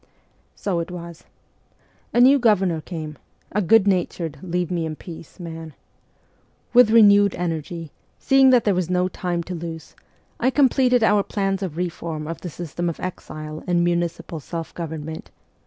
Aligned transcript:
So 0.55 0.79
it 0.79 0.89
was. 0.89 1.25
A 2.11 2.19
new 2.19 2.39
Governor 2.39 2.81
came 2.81 3.19
a 3.51 3.61
good 3.61 3.85
natured*' 3.87 4.39
leave 4.41 4.71
me 4.71 4.83
in 4.87 4.95
peace' 4.95 5.39
man. 5.39 5.75
With 6.73 6.89
renewed 6.89 7.35
energy, 7.35 7.91
see 8.17 8.39
ing 8.39 8.49
that 8.49 8.63
there 8.63 8.73
was 8.73 8.89
no 8.89 9.07
time 9.07 9.43
to 9.43 9.53
lose, 9.53 9.95
I 10.39 10.49
completed 10.49 11.03
our 11.03 11.21
plans 11.21 11.61
of 11.61 11.77
reform 11.77 12.25
of 12.25 12.41
the 12.41 12.49
system 12.49 12.89
of 12.89 12.99
exile 12.99 13.63
and 13.67 13.83
municipal 13.83 14.39
self 14.39 14.73
government. 14.73 15.29